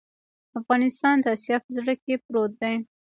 [0.59, 2.75] افغانستان د اسیا په زړه کې پروت دی